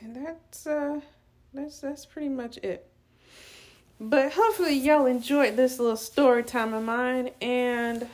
And 0.00 0.14
that's 0.14 0.64
uh 0.64 1.00
that's 1.52 1.80
that's 1.80 2.06
pretty 2.06 2.28
much 2.28 2.58
it. 2.58 2.93
But 4.10 4.32
hopefully 4.32 4.74
y'all 4.74 5.06
enjoyed 5.06 5.56
this 5.56 5.78
little 5.78 5.96
story 5.96 6.42
time 6.42 6.74
of 6.74 6.82
mine 6.82 7.30
and 7.40 8.06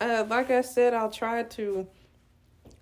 uh 0.00 0.24
like 0.28 0.50
I 0.50 0.60
said 0.60 0.92
I'll 0.94 1.10
try 1.10 1.42
to 1.42 1.86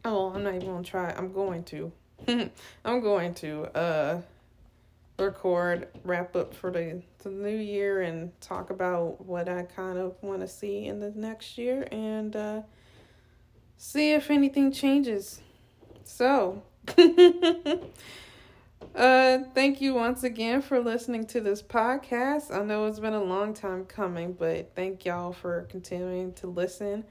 oh 0.05 0.33
I'm 0.35 0.43
not 0.43 0.55
even 0.55 0.67
gonna 0.67 0.83
try 0.85 1.11
I'm 1.17 1.33
going 1.33 1.63
to 1.65 1.93
I'm 2.85 3.01
going 3.01 3.35
to 3.35 3.65
uh 3.77 4.23
record 5.21 5.89
wrap 6.05 6.35
up 6.35 6.55
for 6.55 6.71
the, 6.71 7.03
the 7.23 7.29
new 7.29 7.57
year 7.57 8.03
and 8.03 8.39
talk 8.41 8.71
about 8.71 9.25
what 9.25 9.49
I 9.49 9.63
kind 9.63 9.99
of 9.99 10.17
want 10.23 10.41
to 10.41 10.49
see 10.49 10.87
in 10.87 10.99
the 10.99 11.11
next 11.11 11.59
year 11.59 11.87
and 11.93 12.35
uh, 12.35 12.63
see 13.77 14.13
if 14.13 14.31
anything 14.31 14.73
changes. 14.73 15.41
So, 16.05 16.63
uh, 18.95 19.39
thank 19.55 19.81
you 19.81 19.95
once 19.95 20.25
again 20.25 20.63
for 20.63 20.81
listening 20.81 21.27
to 21.27 21.41
this 21.41 21.63
podcast. 21.63 22.55
I 22.55 22.65
know 22.65 22.87
it's 22.87 22.99
been 22.99 23.15
a 23.15 23.23
long 23.23 23.55
time 23.55 23.85
coming, 23.85 24.33
but 24.33 24.75
thank 24.75 25.05
y'all 25.05 25.33
for 25.33 25.63
continuing 25.71 26.33
to 26.35 26.47
listen. 26.47 27.05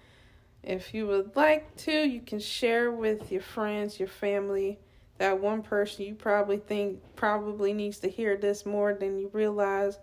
If 0.63 0.93
you 0.93 1.07
would 1.07 1.35
like 1.35 1.75
to, 1.77 1.91
you 1.91 2.21
can 2.21 2.39
share 2.39 2.91
with 2.91 3.31
your 3.31 3.41
friends, 3.41 3.99
your 3.99 4.09
family 4.09 4.79
that 5.19 5.39
one 5.39 5.61
person 5.61 6.05
you 6.05 6.15
probably 6.15 6.57
think 6.57 6.99
probably 7.15 7.73
needs 7.73 7.99
to 7.99 8.09
hear 8.09 8.35
this 8.35 8.65
more 8.65 8.93
than 8.93 9.19
you 9.19 9.29
realize. 9.31 9.99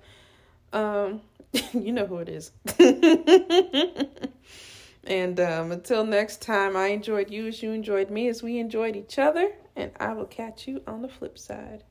Um, 0.73 1.23
you 1.73 1.93
know 1.93 2.07
who 2.07 2.19
it 2.19 2.29
is. 2.29 2.53
and 5.05 5.41
um, 5.41 5.73
until 5.73 6.05
next 6.05 6.43
time, 6.43 6.77
I 6.77 6.89
enjoyed 6.89 7.31
you 7.31 7.49
as 7.49 7.63
you 7.63 7.73
enjoyed 7.73 8.11
me 8.11 8.29
as 8.29 8.43
we 8.43 8.59
enjoyed 8.59 8.97
each 8.97 9.19
other, 9.19 9.53
and 9.77 9.93
I 10.01 10.15
will 10.15 10.27
catch 10.27 10.67
you 10.67 10.83
on 10.87 11.03
the 11.03 11.09
flip 11.09 11.39
side. 11.39 11.85